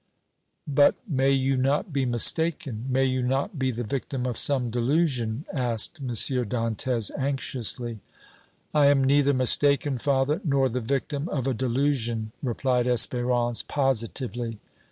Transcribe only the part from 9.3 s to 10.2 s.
mistaken,